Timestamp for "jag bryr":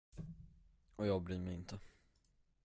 1.07-1.39